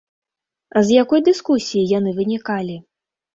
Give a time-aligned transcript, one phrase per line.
[0.87, 2.81] З якой дыскусіі яны вынікалі?